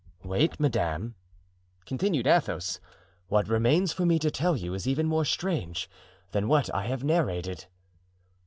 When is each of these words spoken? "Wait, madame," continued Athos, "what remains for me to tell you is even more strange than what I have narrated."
"Wait, 0.23 0.59
madame," 0.59 1.13
continued 1.85 2.25
Athos, 2.25 2.79
"what 3.27 3.47
remains 3.47 3.93
for 3.93 4.03
me 4.03 4.17
to 4.17 4.31
tell 4.31 4.57
you 4.57 4.73
is 4.73 4.87
even 4.87 5.05
more 5.05 5.23
strange 5.25 5.87
than 6.31 6.47
what 6.47 6.73
I 6.73 6.87
have 6.87 7.03
narrated." 7.03 7.65